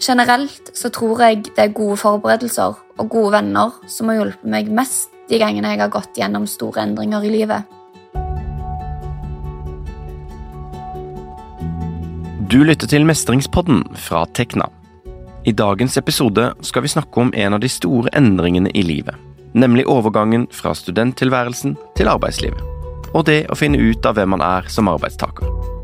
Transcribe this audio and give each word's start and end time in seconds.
Generelt 0.00 0.70
så 0.76 0.90
tror 0.92 1.22
jeg 1.24 1.44
det 1.46 1.62
er 1.62 1.72
gode 1.74 1.96
forberedelser 2.00 2.76
og 2.98 3.08
gode 3.10 3.32
venner 3.38 3.72
som 3.88 4.10
har 4.10 4.20
hjulpet 4.20 4.50
meg 4.52 4.68
mest 4.72 5.12
de 5.30 5.40
gangene 5.40 5.72
jeg 5.72 5.80
har 5.80 5.92
gått 5.92 6.18
gjennom 6.18 6.46
store 6.50 6.84
endringer 6.84 7.24
i 7.24 7.32
livet. 7.32 7.64
Du 12.46 12.60
lytter 12.62 12.86
til 12.86 13.06
Mestringspodden 13.08 13.82
fra 13.98 14.22
Tekna. 14.36 14.68
I 15.46 15.54
dagens 15.56 15.96
episode 15.98 16.52
skal 16.62 16.84
vi 16.84 16.92
snakke 16.92 17.20
om 17.20 17.32
en 17.34 17.56
av 17.56 17.62
de 17.62 17.70
store 17.70 18.12
endringene 18.14 18.70
i 18.74 18.84
livet. 18.86 19.16
Nemlig 19.56 19.86
overgangen 19.90 20.46
fra 20.52 20.74
studenttilværelsen 20.76 21.74
til 21.96 22.12
arbeidslivet. 22.12 22.60
Og 23.16 23.24
det 23.26 23.46
å 23.50 23.58
finne 23.58 23.80
ut 23.80 24.06
av 24.06 24.18
hvem 24.18 24.36
man 24.36 24.44
er 24.44 24.68
som 24.70 24.90
arbeidstaker. 24.92 25.75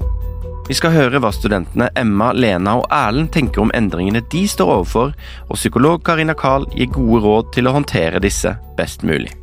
Vi 0.72 0.76
skal 0.78 0.94
høre 0.94 1.18
hva 1.20 1.28
studentene 1.36 1.90
Emma, 2.00 2.30
Lena 2.32 2.78
og 2.80 2.86
Erlend 2.96 3.28
tenker 3.34 3.60
om 3.60 3.72
endringene 3.76 4.22
de 4.32 4.40
står 4.48 4.70
overfor, 4.72 5.10
og 5.50 5.58
psykolog 5.58 6.00
Karina 6.00 6.32
Karl 6.32 6.64
gir 6.72 6.88
gode 6.94 7.20
råd 7.26 7.50
til 7.52 7.68
å 7.68 7.74
håndtere 7.74 8.22
disse 8.24 8.54
best 8.78 9.04
mulig. 9.04 9.34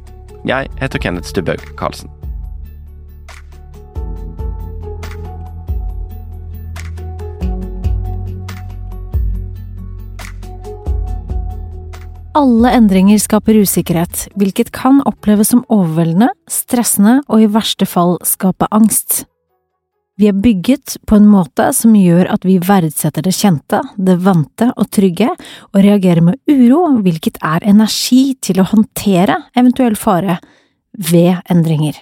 Jeg 0.49 0.71
heter 0.81 0.97
Kenneth 0.97 1.29
Stubhaug 1.29 1.61
Karlsen. 1.77 2.09
Alle 12.33 12.73
endringer 12.73 13.21
skaper 13.21 13.61
usikkerhet, 13.61 14.31
hvilket 14.33 14.73
kan 14.73 15.05
oppleves 15.05 15.53
som 15.53 15.61
overveldende, 15.69 16.33
stressende 16.49 17.19
og 17.27 17.45
i 17.45 17.53
verste 17.53 17.85
fall 17.85 18.17
skape 18.25 18.73
angst. 18.73 19.27
Vi 20.19 20.27
er 20.27 20.35
bygget 20.35 20.97
på 21.07 21.15
en 21.15 21.29
måte 21.31 21.69
som 21.71 21.93
gjør 21.95 22.27
at 22.33 22.43
vi 22.43 22.57
verdsetter 22.59 23.23
det 23.23 23.31
kjente, 23.37 23.79
det 23.95 24.17
vante 24.25 24.67
og 24.75 24.89
trygge, 24.91 25.29
og 25.71 25.79
reagerer 25.79 26.19
med 26.25 26.41
uro, 26.51 26.81
hvilket 27.05 27.39
er 27.39 27.63
energi 27.71 28.33
til 28.43 28.59
å 28.59 28.67
håndtere 28.67 29.37
eventuell 29.55 29.95
fare 29.95 30.35
ved 30.91 31.39
endringer. 31.47 32.01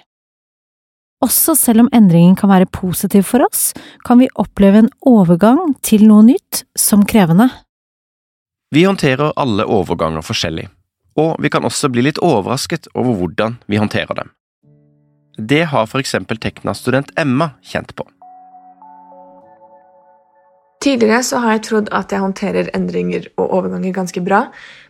Også 1.21 1.53
selv 1.57 1.85
om 1.85 1.91
endringen 1.93 2.33
kan 2.37 2.49
være 2.49 2.69
positiv 2.73 3.27
for 3.29 3.45
oss, 3.45 3.69
kan 4.05 4.17
vi 4.21 4.31
oppleve 4.33 4.81
en 4.81 4.91
overgang 5.05 5.75
til 5.85 6.07
noe 6.09 6.25
nytt 6.25 6.63
som 6.77 7.05
krevende. 7.05 7.51
Vi 8.73 8.85
håndterer 8.85 9.37
alle 9.37 9.65
overganger 9.65 10.25
forskjellig, 10.25 10.65
og 11.21 11.37
vi 11.41 11.53
kan 11.53 11.65
også 11.69 11.93
bli 11.93 12.09
litt 12.09 12.21
overrasket 12.25 12.89
over 12.97 13.13
hvordan 13.21 13.61
vi 13.69 13.77
håndterer 13.81 14.17
dem. 14.17 14.33
Det 15.37 15.63
har 15.69 15.89
eksempel 15.99 16.39
Tekna-student 16.41 17.11
Emma 17.19 17.51
kjent 17.61 17.95
på. 17.95 18.07
Tidligere 20.81 21.23
så 21.25 21.41
har 21.43 21.57
jeg 21.57 21.63
trodd 21.67 21.91
at 21.93 22.13
jeg 22.13 22.21
håndterer 22.21 22.71
endringer 22.77 23.27
og 23.37 23.53
overganger 23.59 23.93
ganske 23.93 24.21
bra, 24.25 24.47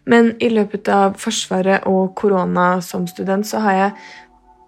men 0.08 0.34
i 0.44 0.50
løpet 0.52 0.88
av 0.92 1.16
Forsvaret 1.20 1.88
og 1.88 2.14
korona 2.20 2.78
som 2.84 3.08
student 3.08 3.48
så 3.48 3.64
har 3.64 3.78
jeg 3.78 3.92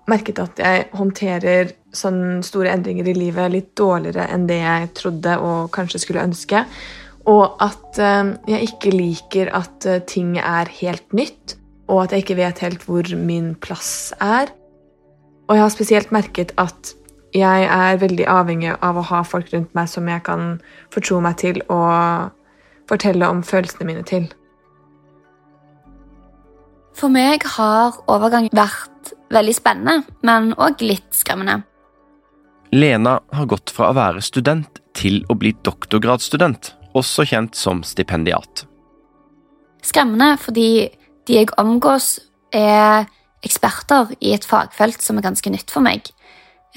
merket 0.09 0.41
at 0.41 0.59
jeg 0.59 0.87
håndterer 0.95 1.73
sånne 1.95 2.41
store 2.43 2.73
endringer 2.73 3.07
i 3.07 3.15
livet 3.17 3.53
litt 3.53 3.71
dårligere 3.77 4.27
enn 4.33 4.47
det 4.49 4.59
jeg 4.59 4.91
trodde 4.99 5.35
og 5.43 5.69
kanskje 5.75 6.01
skulle 6.03 6.25
ønske. 6.25 6.63
Og 7.29 7.59
at 7.61 7.99
eh, 8.01 8.35
jeg 8.49 8.71
ikke 8.71 8.95
liker 8.95 9.51
at 9.55 9.85
eh, 9.85 10.01
ting 10.07 10.37
er 10.41 10.71
helt 10.79 11.13
nytt, 11.13 11.59
og 11.89 12.03
at 12.03 12.15
jeg 12.15 12.25
ikke 12.25 12.39
vet 12.39 12.63
helt 12.65 12.87
hvor 12.87 13.11
min 13.15 13.53
plass 13.61 14.15
er. 14.23 14.49
Og 15.49 15.57
jeg 15.57 15.65
har 15.65 15.71
spesielt 15.73 16.11
merket 16.13 16.53
at 16.61 16.93
jeg 17.33 17.65
er 17.65 18.01
veldig 18.01 18.25
avhengig 18.29 18.73
av 18.85 18.97
å 18.97 19.05
ha 19.05 19.21
folk 19.25 19.49
rundt 19.53 19.73
meg 19.77 19.89
som 19.89 20.07
jeg 20.09 20.21
kan 20.25 20.59
fortro 20.93 21.19
meg 21.21 21.39
til 21.41 21.61
og 21.69 22.29
fortelle 22.89 23.29
om 23.29 23.41
følelsene 23.45 23.87
mine 23.89 24.05
til. 24.05 24.27
For 26.97 27.09
meg 27.13 27.45
har 27.55 27.97
overgang 28.11 28.49
vært 28.53 29.13
veldig 29.33 29.55
spennende, 29.55 30.03
men 30.25 30.51
òg 30.59 30.81
litt 30.83 31.07
skremmende. 31.15 31.61
Lena 32.73 33.19
har 33.33 33.49
gått 33.49 33.71
fra 33.73 33.89
å 33.89 33.97
være 33.97 34.21
student 34.25 34.81
til 34.97 35.21
å 35.29 35.37
bli 35.37 35.53
doktorgradsstudent, 35.65 36.73
også 36.97 37.25
kjent 37.29 37.57
som 37.57 37.81
stipendiat. 37.87 38.65
Skremmende 39.85 40.35
fordi 40.41 40.89
de 41.29 41.39
jeg 41.39 41.53
omgås, 41.61 42.19
er 42.53 43.05
eksperter 43.45 44.13
i 44.19 44.33
et 44.35 44.45
fagfelt 44.45 45.03
som 45.03 45.19
er 45.19 45.25
ganske 45.25 45.51
nytt 45.53 45.71
for 45.71 45.85
meg. 45.85 46.09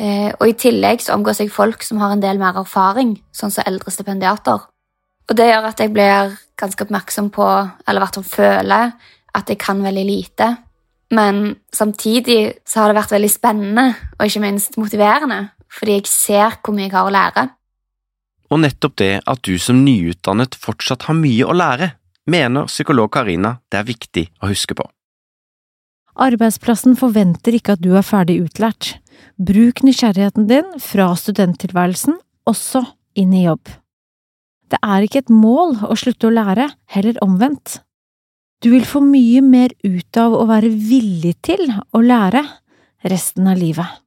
Eh, 0.01 0.31
og 0.33 0.47
i 0.49 0.57
tillegg 0.57 1.03
så 1.05 1.17
omgås 1.17 1.43
jeg 1.43 1.53
folk 1.53 1.85
som 1.85 2.01
har 2.01 2.15
en 2.15 2.23
del 2.23 2.41
mer 2.41 2.57
erfaring, 2.63 3.17
sånn 3.35 3.53
som 3.53 3.67
eldre 3.67 3.93
stipendiater. 3.93 4.69
Og 5.29 5.39
det 5.39 5.49
gjør 5.51 5.69
at 5.69 5.81
jeg 5.81 5.93
blir 5.95 6.37
ganske 6.59 6.87
oppmerksom 6.87 7.31
på, 7.35 7.47
eller 7.87 8.05
hvert 8.05 8.19
fall 8.21 8.29
føler, 8.29 8.93
at 9.33 9.49
jeg 9.49 9.61
kan 9.61 9.83
veldig 9.85 10.05
lite. 10.07 10.49
Men 11.13 11.57
samtidig 11.73 12.65
så 12.69 12.83
har 12.83 12.91
det 12.91 12.99
vært 13.01 13.15
veldig 13.15 13.33
spennende 13.33 13.87
og 14.17 14.27
ikke 14.27 14.45
minst 14.45 14.79
motiverende, 14.81 15.41
fordi 15.73 15.99
jeg 15.99 16.09
ser 16.11 16.57
hvor 16.63 16.77
mye 16.77 16.89
jeg 16.89 16.95
har 16.97 17.09
å 17.09 17.13
lære. 17.13 17.45
Og 18.53 18.61
nettopp 18.61 18.97
det 19.01 19.13
at 19.29 19.45
du 19.45 19.55
som 19.61 19.81
nyutdannet 19.85 20.57
fortsatt 20.61 21.07
har 21.09 21.17
mye 21.17 21.49
å 21.49 21.57
lære, 21.57 21.93
mener 22.29 22.69
psykolog 22.69 23.11
Karina 23.13 23.57
det 23.73 23.81
er 23.81 23.89
viktig 23.89 24.27
å 24.43 24.51
huske 24.53 24.77
på. 24.79 24.85
Arbeidsplassen 26.21 26.97
forventer 26.99 27.57
ikke 27.57 27.77
at 27.77 27.85
du 27.85 27.95
er 27.97 28.05
ferdig 28.05 28.43
utlært. 28.45 28.97
Bruk 29.41 29.81
nysgjerrigheten 29.87 30.49
din 30.51 30.69
fra 30.83 31.09
studenttilværelsen 31.17 32.19
også 32.49 32.85
inn 33.19 33.33
i 33.33 33.47
jobb. 33.47 33.71
Det 34.73 34.81
er 34.81 35.05
ikke 35.05 35.23
et 35.25 35.33
mål 35.33 35.79
å 35.89 35.97
slutte 36.01 36.29
å 36.29 36.35
lære, 36.35 36.71
heller 36.93 37.19
omvendt. 37.25 37.81
Du 38.63 38.71
vil 38.73 38.87
få 38.89 39.03
mye 39.05 39.43
mer 39.45 39.73
ut 39.85 40.21
av 40.21 40.37
å 40.37 40.47
være 40.49 40.71
villig 40.71 41.35
til 41.45 41.67
å 41.93 42.01
lære 42.01 42.45
resten 43.09 43.49
av 43.51 43.59
livet. 43.59 43.99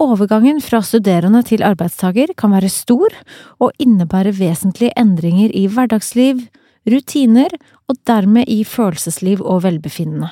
Overgangen 0.00 0.62
fra 0.64 0.80
studerende 0.84 1.42
til 1.44 1.64
arbeidstaker 1.66 2.32
kan 2.38 2.54
være 2.54 2.70
stor 2.72 3.12
og 3.60 3.74
innebære 3.82 4.32
vesentlige 4.38 4.94
endringer 5.00 5.52
i 5.56 5.66
hverdagsliv, 5.68 6.46
rutiner 6.88 7.52
og 7.90 7.98
dermed 8.08 8.48
i 8.48 8.62
følelsesliv 8.64 9.42
og 9.42 9.64
velbefinnende. 9.66 10.30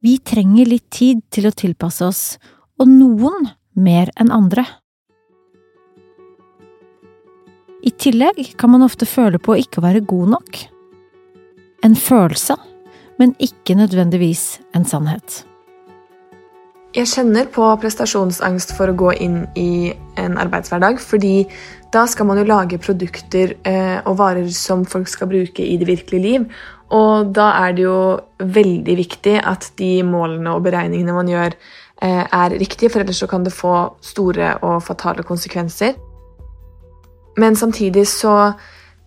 Vi 0.00 0.16
trenger 0.24 0.68
litt 0.68 0.88
tid 0.94 1.20
til 1.32 1.48
å 1.50 1.52
tilpasse 1.52 2.06
oss, 2.06 2.22
og 2.80 2.88
noen 2.88 3.50
mer 3.76 4.08
enn 4.16 4.32
andre. 4.32 4.64
I 7.84 7.92
tillegg 7.96 8.54
kan 8.60 8.72
man 8.72 8.84
ofte 8.84 9.08
føle 9.08 9.40
på 9.40 9.54
å 9.54 9.60
ikke 9.60 9.84
være 9.84 10.04
god 10.08 10.34
nok. 10.36 10.64
En 11.84 11.96
følelse, 11.96 12.56
men 13.20 13.36
ikke 13.40 13.76
nødvendigvis 13.76 14.60
en 14.76 14.84
sannhet. 14.88 15.42
Jeg 16.90 17.06
kjenner 17.06 17.46
på 17.46 17.62
prestasjonsangst 17.78 18.72
for 18.74 18.90
å 18.90 18.96
gå 18.98 19.12
inn 19.22 19.44
i 19.54 19.92
en 20.18 20.34
arbeidshverdag, 20.42 20.98
fordi 20.98 21.44
da 21.94 22.02
skal 22.10 22.26
man 22.26 22.40
jo 22.40 22.48
lage 22.48 22.80
produkter 22.82 23.52
eh, 23.62 24.00
og 24.02 24.16
varer 24.18 24.48
som 24.50 24.82
folk 24.82 25.06
skal 25.06 25.30
bruke 25.30 25.62
i 25.62 25.76
det 25.78 25.86
virkelige 25.86 26.24
liv. 26.24 26.48
Og 26.90 27.30
da 27.36 27.52
er 27.60 27.76
det 27.76 27.84
jo 27.84 28.00
veldig 28.42 28.96
viktig 28.98 29.36
at 29.38 29.68
de 29.78 30.00
målene 30.02 30.50
og 30.50 30.64
beregningene 30.66 31.14
man 31.14 31.30
gjør, 31.30 31.54
eh, 32.02 32.24
er 32.26 32.58
riktige, 32.58 32.90
for 32.90 33.04
ellers 33.04 33.22
så 33.22 33.30
kan 33.30 33.46
det 33.46 33.54
få 33.54 33.76
store 34.02 34.56
og 34.58 34.82
fatale 34.82 35.22
konsekvenser. 35.22 35.94
Men 37.38 37.54
samtidig 37.54 38.08
så 38.10 38.56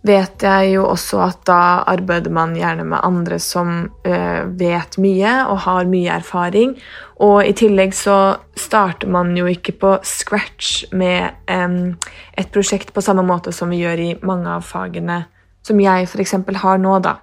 vet 0.04 0.44
jeg 0.44 0.74
jo 0.74 0.86
også 0.92 1.22
at 1.24 1.42
da 1.48 1.60
arbeider 1.88 2.34
man 2.34 2.56
gjerne 2.58 2.86
med 2.92 3.04
andre 3.08 3.40
som 3.40 3.88
uh, 3.88 4.42
vet 4.60 4.98
mye 5.02 5.36
og 5.48 5.64
har 5.66 5.90
mye 5.90 6.18
erfaring. 6.20 6.76
Og 7.24 7.40
i 7.48 7.54
tillegg 7.56 7.96
så 7.96 8.38
starter 8.60 9.12
man 9.12 9.32
jo 9.38 9.48
ikke 9.48 9.78
på 9.80 9.94
scratch 10.04 10.84
med 10.92 11.32
um, 11.48 11.96
et 12.36 12.52
prosjekt 12.52 12.92
på 12.94 13.04
samme 13.06 13.24
måte 13.28 13.56
som 13.56 13.72
vi 13.72 13.84
gjør 13.84 14.04
i 14.04 14.10
mange 14.28 14.52
av 14.52 14.66
fagene 14.68 15.24
som 15.64 15.80
jeg 15.80 16.10
f.eks. 16.10 16.36
har 16.60 16.82
nå, 16.84 16.98
da. 17.00 17.18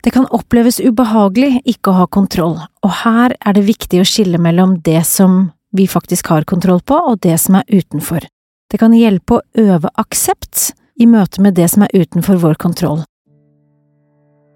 Det 0.00 0.12
kan 0.14 0.28
oppleves 0.32 0.78
ubehagelig 0.80 1.60
ikke 1.68 1.92
å 1.92 1.98
ha 1.98 2.06
kontroll, 2.08 2.56
og 2.56 2.92
her 3.02 3.34
er 3.36 3.56
det 3.56 3.66
viktig 3.66 4.00
å 4.00 4.06
skille 4.08 4.38
mellom 4.40 4.78
det 4.86 5.02
som 5.04 5.50
vi 5.76 5.84
faktisk 5.90 6.30
har 6.32 6.46
kontroll 6.48 6.80
på, 6.80 6.96
og 6.96 7.20
det 7.26 7.36
som 7.42 7.58
er 7.58 7.66
utenfor. 7.68 8.24
Det 8.70 8.78
kan 8.80 8.94
hjelpe 8.96 9.40
å 9.40 9.42
øve 9.60 9.90
aksept 10.00 10.70
i 11.00 11.08
møte 11.08 11.42
med 11.42 11.56
det 11.56 11.70
som 11.72 11.86
er 11.86 11.94
utenfor 11.96 12.40
vår 12.42 12.60
kontroll. 12.60 13.02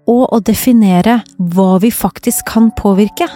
Og 0.05 0.23
å 0.29 0.39
definere 0.45 1.19
hva 1.55 1.75
vi 1.81 1.89
faktisk 1.89 2.45
kan 2.53 2.69
påvirke. 2.77 3.27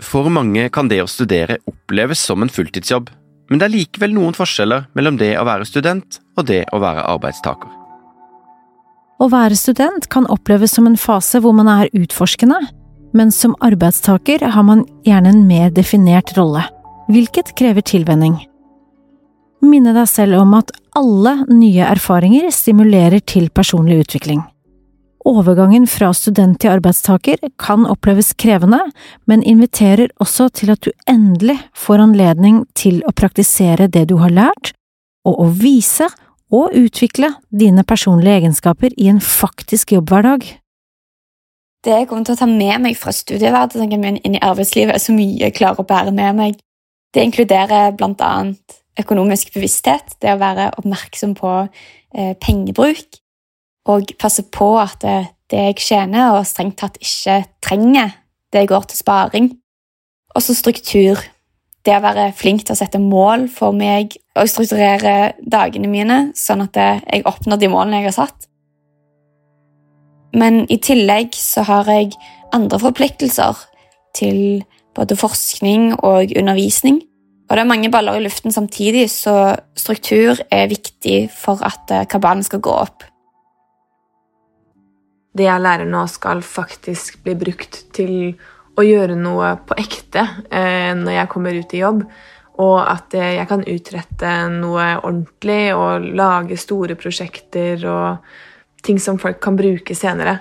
For 0.00 0.32
mange 0.32 0.70
kan 0.72 0.88
det 0.88 1.02
å 1.04 1.10
studere 1.10 1.58
oppleves 1.68 2.22
som 2.24 2.40
en 2.40 2.52
fulltidsjobb, 2.52 3.10
men 3.50 3.60
det 3.60 3.66
er 3.66 3.74
likevel 3.74 4.14
noen 4.16 4.36
forskjeller 4.36 4.88
mellom 4.96 5.18
det 5.20 5.34
å 5.36 5.44
være 5.44 5.68
student 5.68 6.20
og 6.38 6.48
det 6.48 6.62
å 6.72 6.80
være 6.80 7.04
arbeidstaker. 7.12 7.76
Å 9.20 9.26
være 9.28 9.58
student 9.58 10.06
kan 10.08 10.24
oppleves 10.32 10.72
som 10.72 10.86
en 10.88 10.96
fase 10.96 11.42
hvor 11.44 11.52
man 11.52 11.68
er 11.68 11.90
utforskende, 11.92 12.56
men 13.12 13.32
som 13.34 13.56
arbeidstaker 13.60 14.46
har 14.54 14.64
man 14.64 14.86
gjerne 15.04 15.34
en 15.34 15.42
mer 15.44 15.74
definert 15.76 16.32
rolle, 16.38 16.62
hvilket 17.12 17.52
krever 17.58 17.84
tilvenning. 17.84 18.38
Minne 19.64 19.92
deg 19.96 20.08
selv 20.08 20.40
om 20.40 20.54
at 20.58 20.72
alle 20.96 21.40
nye 21.50 21.84
erfaringer 21.86 22.48
stimulerer 22.54 23.22
til 23.22 23.50
personlig 23.54 24.00
utvikling. 24.04 24.42
Overgangen 25.28 25.84
fra 25.90 26.14
student 26.16 26.56
til 26.62 26.72
arbeidstaker 26.72 27.42
kan 27.60 27.84
oppleves 27.84 28.32
krevende, 28.40 28.80
men 29.28 29.44
inviterer 29.44 30.08
også 30.20 30.48
til 30.56 30.72
at 30.72 30.80
du 30.86 30.90
endelig 31.10 31.58
får 31.76 32.00
anledning 32.06 32.62
til 32.74 33.02
å 33.04 33.12
praktisere 33.12 33.90
det 33.92 34.06
du 34.08 34.16
har 34.22 34.32
lært, 34.32 34.72
og 35.28 35.42
å 35.44 35.50
vise 35.52 36.08
og 36.50 36.72
utvikle 36.74 37.34
dine 37.52 37.84
personlige 37.84 38.40
egenskaper 38.40 38.96
i 38.96 39.10
en 39.12 39.20
faktisk 39.20 39.92
jobbhverdag. 39.92 40.48
Det 41.84 41.92
jeg 41.94 42.08
kommer 42.08 42.24
til 42.24 42.36
å 42.36 42.40
ta 42.40 42.48
med 42.48 42.80
meg 42.84 42.96
fra 43.00 43.12
studieverdenen 43.12 44.18
inn 44.24 44.36
i 44.36 44.42
arbeidslivet, 44.44 44.96
er 44.96 45.04
så 45.04 45.14
mye 45.16 45.38
jeg 45.44 45.56
klarer 45.56 45.80
å 45.80 45.88
bære 45.88 46.16
med 46.16 46.36
meg. 46.36 46.58
Det 47.14 47.22
inkluderer 47.28 47.92
blant 47.96 48.20
annet 48.24 48.79
økonomisk 49.02 49.52
bevissthet, 49.54 50.16
det 50.22 50.34
å 50.34 50.40
være 50.40 50.70
oppmerksom 50.80 51.34
på 51.38 51.52
eh, 51.64 52.34
pengebruk, 52.40 53.20
og 53.90 54.12
passe 54.20 54.44
på 54.52 54.74
at 54.80 55.00
det, 55.02 55.18
det 55.50 55.66
jeg 55.70 55.82
tjener, 55.88 56.36
og 56.36 56.46
strengt 56.48 56.78
tatt 56.80 57.00
ikke 57.00 57.42
trenger, 57.64 58.14
det 58.52 58.68
går 58.70 58.88
til 58.90 59.00
sparing. 59.00 59.50
Og 60.34 60.44
så 60.44 60.54
struktur. 60.54 61.20
Det 61.80 61.94
å 61.96 62.02
være 62.04 62.26
flink 62.36 62.66
til 62.66 62.74
å 62.74 62.78
sette 62.78 63.00
mål 63.00 63.46
for 63.48 63.72
meg 63.72 64.12
og 64.36 64.50
strukturere 64.52 65.32
dagene 65.40 65.88
mine 65.88 66.18
sånn 66.36 66.66
at 66.66 66.76
jeg 66.76 67.24
oppnår 67.24 67.62
de 67.62 67.70
målene 67.72 68.02
jeg 68.02 68.10
har 68.10 68.16
satt. 68.18 68.50
Men 70.36 70.66
i 70.70 70.76
tillegg 70.76 71.32
så 71.34 71.64
har 71.66 71.88
jeg 71.90 72.12
andre 72.54 72.78
forpliktelser 72.82 73.64
til 74.14 74.62
både 74.94 75.16
forskning 75.16 75.94
og 76.04 76.34
undervisning. 76.36 77.00
Og 77.50 77.58
det 77.58 77.64
er 77.64 77.66
mange 77.66 77.90
baller 77.90 78.14
i 78.14 78.22
luften 78.22 78.54
samtidig, 78.54 79.08
så 79.10 79.56
struktur 79.74 80.38
er 80.54 80.70
viktig 80.70 81.24
for 81.34 81.58
at 81.66 81.90
eh, 81.90 82.06
kabalen 82.06 82.46
skal 82.46 82.62
gå 82.62 82.70
opp. 82.70 83.02
Det 85.34 85.48
jeg 85.48 85.62
lærer 85.62 85.88
nå, 85.90 86.04
skal 86.10 86.44
faktisk 86.46 87.18
bli 87.26 87.34
brukt 87.38 87.80
til 87.94 88.14
å 88.78 88.84
gjøre 88.86 89.16
noe 89.18 89.56
på 89.66 89.76
ekte 89.82 90.22
eh, 90.46 90.92
når 90.94 91.16
jeg 91.16 91.30
kommer 91.32 91.58
ut 91.58 91.74
i 91.74 91.82
jobb. 91.82 92.04
Og 92.62 92.78
at 92.84 93.18
eh, 93.18 93.34
jeg 93.40 93.48
kan 93.50 93.66
utrette 93.66 94.36
noe 94.54 94.86
ordentlig 95.00 95.62
og 95.74 96.06
lage 96.22 96.58
store 96.60 96.94
prosjekter 96.98 97.82
og 97.90 98.30
ting 98.86 99.02
som 99.02 99.18
folk 99.18 99.42
kan 99.42 99.58
bruke 99.58 99.96
senere. 99.98 100.38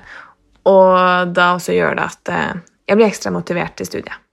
Og 0.70 1.34
da 1.34 1.54
også 1.56 1.74
gjør 1.74 1.98
det 1.98 2.06
at 2.06 2.34
eh, 2.36 2.64
jeg 2.90 3.00
blir 3.02 3.10
ekstra 3.10 3.34
motivert 3.34 3.78
til 3.80 3.90
studiet. 3.90 4.26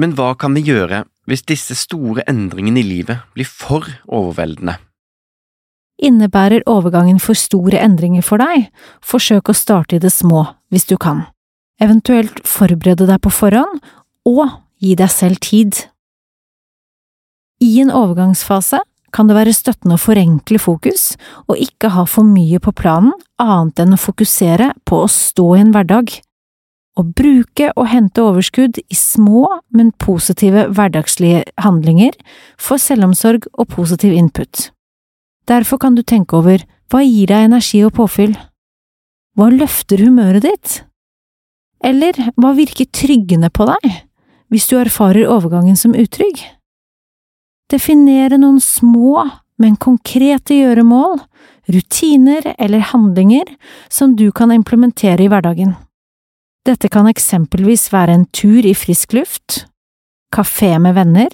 Men 0.00 0.18
hva 0.18 0.32
kan 0.40 0.54
vi 0.56 0.66
gjøre 0.66 1.04
hvis 1.30 1.46
disse 1.46 1.76
store 1.78 2.24
endringene 2.30 2.82
i 2.82 2.86
livet 2.86 3.22
blir 3.36 3.46
for 3.46 3.86
overveldende? 4.10 4.76
Innebærer 6.00 6.64
overgangen 6.70 7.20
for 7.20 7.36
store 7.36 7.78
endringer 7.78 8.24
for 8.24 8.40
deg, 8.40 8.70
forsøk 9.04 9.52
å 9.52 9.56
starte 9.56 9.98
i 9.98 10.02
det 10.02 10.12
små 10.14 10.46
hvis 10.72 10.88
du 10.88 10.96
kan. 11.00 11.26
Eventuelt 11.80 12.40
forberede 12.48 13.06
deg 13.08 13.20
på 13.24 13.32
forhånd, 13.32 13.80
og 14.28 14.46
gi 14.80 14.94
deg 14.96 15.12
selv 15.12 15.40
tid. 15.44 15.76
I 17.60 17.80
en 17.82 17.92
overgangsfase 17.92 18.80
kan 19.12 19.28
det 19.28 19.36
være 19.36 19.54
støttende 19.54 19.98
å 19.98 20.00
forenkle 20.00 20.60
fokus 20.62 21.14
og 21.46 21.60
ikke 21.60 21.92
ha 21.96 22.06
for 22.08 22.24
mye 22.24 22.60
på 22.62 22.72
planen 22.78 23.12
annet 23.42 23.82
enn 23.82 23.96
å 23.96 24.00
fokusere 24.00 24.70
på 24.88 25.02
å 25.04 25.10
stå 25.10 25.46
i 25.56 25.62
en 25.64 25.72
hverdag 25.74 26.14
å 26.98 27.04
bruke 27.06 27.70
og 27.76 27.88
hente 27.90 28.22
overskudd 28.22 28.80
i 28.82 28.96
små, 28.96 29.46
men 29.70 29.92
positive 30.02 30.66
hverdagslige 30.74 31.44
handlinger 31.62 32.16
for 32.60 32.82
selvomsorg 32.82 33.46
og 33.54 33.70
positiv 33.76 34.16
input. 34.16 34.70
Derfor 35.48 35.80
kan 35.82 35.96
du 35.96 36.02
tenke 36.02 36.36
over 36.38 36.62
hva 36.90 37.02
gir 37.06 37.30
deg 37.30 37.46
energi 37.46 37.82
og 37.86 37.94
påfyll? 37.98 38.34
Hva 39.38 39.50
løfter 39.54 40.02
humøret 40.02 40.44
ditt? 40.44 40.80
Eller 41.80 42.16
hva 42.36 42.52
virker 42.58 42.90
tryggende 42.92 43.48
på 43.54 43.66
deg, 43.70 43.92
hvis 44.50 44.66
du 44.68 44.76
erfarer 44.80 45.30
overgangen 45.30 45.78
som 45.78 45.94
utrygg? 45.96 46.42
Definere 47.70 48.36
noen 48.40 48.58
små, 48.60 49.22
men 49.60 49.78
konkrete 49.78 50.56
gjøremål, 50.58 51.20
rutiner 51.70 52.50
eller 52.58 52.82
handlinger 52.90 53.46
som 53.92 54.16
du 54.18 54.30
kan 54.34 54.50
implementere 54.52 55.24
i 55.24 55.30
hverdagen. 55.30 55.76
Dette 56.68 56.90
kan 56.92 57.08
eksempelvis 57.08 57.88
være 57.92 58.14
en 58.18 58.26
tur 58.36 58.66
i 58.68 58.74
frisk 58.76 59.14
luft, 59.16 59.62
kafé 60.34 60.74
med 60.78 60.98
venner, 60.98 61.30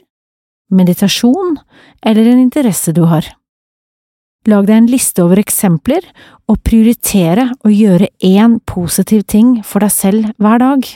meditasjon 0.70 1.56
eller 2.06 2.30
en 2.30 2.44
interesse 2.44 2.94
du 2.94 3.02
har. 3.10 3.26
Lag 4.46 4.68
deg 4.68 4.76
en 4.78 4.86
liste 4.86 5.24
over 5.24 5.40
eksempler, 5.42 6.04
og 6.46 6.60
prioritere 6.62 7.48
å 7.66 7.72
gjøre 7.72 8.12
én 8.22 8.60
positiv 8.62 9.24
ting 9.26 9.56
for 9.66 9.82
deg 9.82 9.90
selv 9.90 10.30
hver 10.38 10.62
dag. 10.62 10.86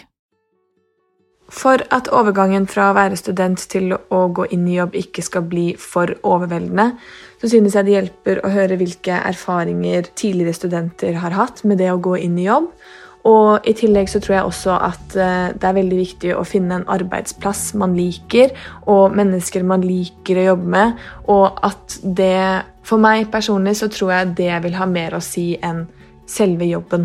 For 1.50 1.82
at 1.90 2.06
overgangen 2.14 2.68
fra 2.70 2.92
å 2.92 2.94
være 2.94 3.18
student 3.18 3.58
til 3.72 3.90
å 3.90 4.20
gå 4.30 4.46
inn 4.54 4.68
i 4.70 4.76
jobb 4.76 4.94
ikke 5.00 5.24
skal 5.26 5.48
bli 5.50 5.72
for 5.74 6.12
overveldende, 6.22 6.92
så 7.42 7.50
synes 7.50 7.74
jeg 7.74 7.88
det 7.88 7.96
hjelper 7.96 8.44
å 8.46 8.54
høre 8.54 8.78
hvilke 8.78 9.18
erfaringer 9.18 10.12
tidligere 10.14 10.54
studenter 10.54 11.18
har 11.18 11.34
hatt 11.34 11.64
med 11.66 11.82
det 11.82 11.90
å 11.90 11.98
gå 11.98 12.14
inn 12.22 12.38
i 12.38 12.46
jobb, 12.46 12.70
og 13.28 13.66
i 13.68 13.74
tillegg 13.76 14.08
så 14.08 14.20
tror 14.22 14.36
jeg 14.36 14.48
også 14.48 14.76
at 14.80 15.16
eh, 15.20 15.52
det 15.52 15.66
er 15.68 15.76
veldig 15.76 15.98
viktig 15.98 16.32
å 16.36 16.44
finne 16.48 16.78
en 16.80 16.88
arbeidsplass 16.88 17.74
man 17.80 17.92
liker, 17.98 18.54
og 18.88 19.16
mennesker 19.16 19.66
man 19.66 19.84
liker 19.84 20.40
å 20.40 20.46
jobbe 20.52 20.74
med, 20.76 21.00
og 21.28 21.60
at 21.66 22.00
det 22.02 22.36
For 22.90 22.98
meg 22.98 23.28
personlig 23.30 23.76
så 23.78 23.86
tror 23.92 24.08
jeg 24.10 24.30
det 24.38 24.54
vil 24.64 24.74
ha 24.74 24.86
mer 24.88 25.12
å 25.14 25.20
si 25.22 25.52
enn 25.62 25.84
selve 26.26 26.64
jobben. 26.66 27.04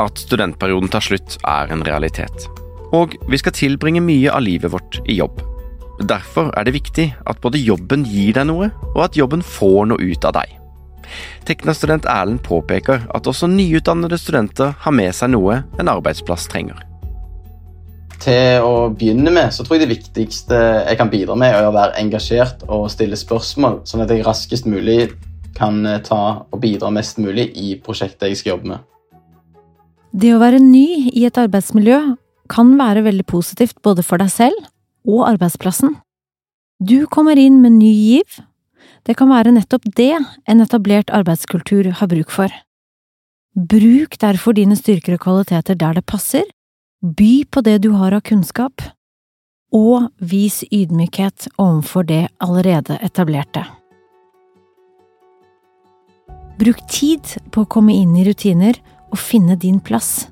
At 0.00 0.22
studentperioden 0.22 0.88
tar 0.88 1.04
slutt, 1.04 1.36
er 1.44 1.74
en 1.74 1.82
realitet. 1.84 2.46
Og 2.96 3.18
vi 3.28 3.42
skal 3.42 3.52
tilbringe 3.52 4.00
mye 4.00 4.30
av 4.32 4.46
livet 4.46 4.72
vårt 4.72 5.02
i 5.04 5.18
jobb. 5.18 5.42
Derfor 6.00 6.48
er 6.56 6.64
det 6.64 6.78
viktig 6.78 7.10
at 7.28 7.42
både 7.42 7.60
jobben 7.60 8.06
gir 8.08 8.38
deg 8.38 8.48
noe, 8.48 8.70
og 8.94 9.04
at 9.10 9.18
jobben 9.18 9.44
får 9.44 9.90
noe 9.90 10.00
ut 10.00 10.24
av 10.30 10.38
deg. 10.38 10.59
Tekna-student 11.48 12.06
Erlend 12.10 12.42
påpeker 12.46 13.06
at 13.14 13.26
også 13.26 13.48
nyutdannede 13.50 14.18
studenter 14.20 14.74
har 14.84 14.94
med 14.94 15.14
seg 15.16 15.32
noe 15.34 15.62
en 15.80 15.92
arbeidsplass 15.92 16.48
trenger. 16.50 16.86
Til 18.20 18.60
å 18.66 18.90
begynne 18.92 19.32
med 19.32 19.54
så 19.54 19.64
tror 19.64 19.78
jeg 19.78 19.86
det 19.86 19.94
viktigste 19.94 20.56
jeg 20.58 20.98
kan 21.00 21.08
bidra 21.12 21.36
med, 21.40 21.54
er 21.56 21.68
å 21.68 21.72
være 21.72 21.96
engasjert 22.02 22.66
og 22.68 22.90
stille 22.92 23.16
spørsmål, 23.16 23.80
sånn 23.88 24.04
at 24.04 24.12
jeg 24.12 24.26
raskest 24.26 24.68
mulig 24.68 25.08
kan 25.56 25.80
eh, 25.88 26.02
ta 26.04 26.44
og 26.44 26.60
bidra 26.60 26.92
mest 26.94 27.18
mulig 27.20 27.48
i 27.58 27.72
prosjektet 27.80 28.28
jeg 28.28 28.40
skal 28.40 28.54
jobbe 28.54 28.74
med. 28.74 28.84
Det 30.10 30.34
å 30.34 30.42
være 30.42 30.60
ny 30.62 31.08
i 31.14 31.24
et 31.28 31.38
arbeidsmiljø 31.38 32.00
kan 32.50 32.74
være 32.78 33.04
veldig 33.06 33.26
positivt 33.30 33.78
både 33.84 34.02
for 34.02 34.20
deg 34.20 34.30
selv 34.32 34.68
og 35.08 35.26
arbeidsplassen. 35.28 35.94
Du 36.80 37.06
kommer 37.12 37.38
inn 37.38 37.60
med 37.62 37.76
ny 37.78 37.90
giv 37.92 38.40
det 39.06 39.16
kan 39.18 39.30
være 39.30 39.54
nettopp 39.56 39.86
det 39.96 40.12
en 40.18 40.60
etablert 40.60 41.10
arbeidskultur 41.14 41.90
har 42.00 42.10
bruk 42.10 42.30
for. 42.30 42.52
Bruk 43.56 44.16
derfor 44.20 44.54
dine 44.54 44.76
styrker 44.78 45.16
og 45.16 45.24
kvaliteter 45.24 45.78
der 45.78 45.98
det 45.98 46.06
passer, 46.06 46.44
by 47.00 47.44
på 47.50 47.62
det 47.66 47.80
du 47.82 47.92
har 47.96 48.14
av 48.14 48.22
kunnskap, 48.28 48.82
og 49.72 50.10
vis 50.18 50.62
ydmykhet 50.70 51.48
overfor 51.58 52.06
det 52.06 52.26
allerede 52.42 52.98
etablerte. 53.02 53.64
Bruk 56.60 56.82
tid 56.92 57.24
på 57.54 57.64
å 57.64 57.70
komme 57.70 57.94
inn 57.96 58.12
i 58.20 58.26
rutiner 58.26 58.76
og 59.10 59.18
finne 59.18 59.56
din 59.56 59.80
plass. 59.80 60.28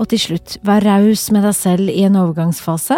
Og 0.00 0.08
til 0.10 0.18
slutt, 0.18 0.56
vær 0.66 0.82
raus 0.82 1.28
med 1.34 1.44
deg 1.46 1.54
selv 1.54 1.92
i 1.92 2.02
en 2.06 2.16
overgangsfase, 2.18 2.96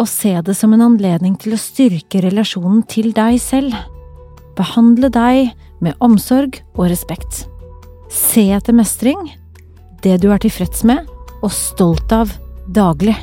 og 0.00 0.08
se 0.08 0.32
det 0.44 0.56
som 0.56 0.72
en 0.72 0.84
anledning 0.84 1.36
til 1.40 1.54
å 1.54 1.60
styrke 1.60 2.22
relasjonen 2.24 2.82
til 2.88 3.12
deg 3.16 3.36
selv. 3.42 3.76
Behandle 4.56 5.10
deg 5.12 5.52
med 5.84 5.96
omsorg 6.00 6.62
og 6.74 6.88
respekt. 6.88 7.44
Se 8.10 8.48
etter 8.56 8.76
mestring, 8.76 9.28
det 10.02 10.16
du 10.24 10.30
er 10.32 10.40
tilfreds 10.40 10.86
med 10.88 11.04
og 11.44 11.52
stolt 11.52 12.12
av 12.16 12.32
daglig. 12.72 13.16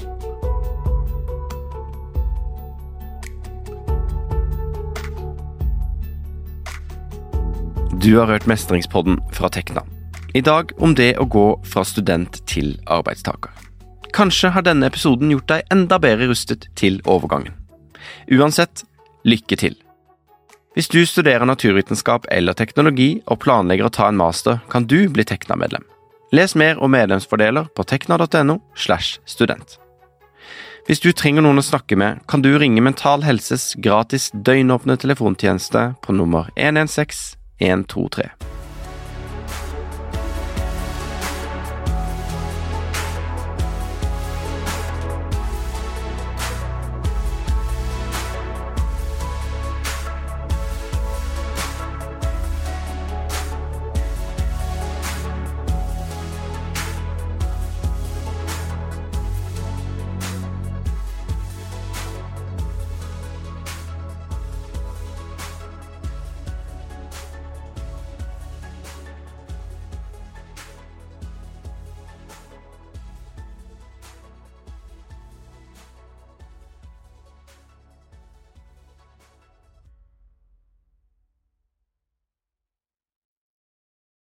Du 7.97 8.13
har 8.19 8.29
hørt 8.29 8.45
Mestringspodden 8.47 9.17
fra 9.33 9.49
Tekna. 9.49 9.81
I 10.37 10.43
dag 10.45 10.69
om 10.77 10.93
det 10.95 11.15
å 11.17 11.25
gå 11.25 11.47
fra 11.65 11.81
student 11.83 12.37
til 12.47 12.77
arbeidstaker. 12.85 13.66
Kanskje 14.17 14.49
har 14.49 14.63
denne 14.65 14.87
episoden 14.89 15.29
gjort 15.29 15.51
deg 15.51 15.67
enda 15.73 15.99
bedre 16.01 16.25
rustet 16.31 16.63
til 16.79 16.95
overgangen. 17.05 17.53
Uansett, 18.33 18.81
lykke 19.29 19.57
til! 19.61 19.75
Hvis 20.73 20.89
du 20.89 21.03
studerer 21.05 21.45
naturvitenskap 21.45 22.25
eller 22.33 22.57
teknologi 22.57 23.19
og 23.27 23.43
planlegger 23.45 23.85
å 23.85 23.93
ta 23.93 24.09
en 24.09 24.17
master, 24.17 24.57
kan 24.73 24.89
du 24.89 25.05
bli 25.13 25.25
Tekna-medlem. 25.25 25.85
Les 26.33 26.57
mer 26.57 26.81
om 26.81 26.91
medlemsfordeler 26.93 27.69
på 27.77 27.85
tekna.no. 27.85 28.57
slash 28.73 29.21
student. 29.25 29.77
Hvis 30.89 31.03
du 31.03 31.11
trenger 31.13 31.45
noen 31.45 31.61
å 31.61 31.65
snakke 31.69 31.97
med, 31.99 32.25
kan 32.25 32.41
du 32.41 32.55
ringe 32.57 32.81
Mental 32.81 33.21
Helses 33.21 33.75
gratis 33.77 34.31
døgnåpne 34.33 34.97
telefontjeneste 34.97 35.91
på 36.01 36.17
nummer 36.17 36.49
116 36.55 37.35
123. 37.61 38.56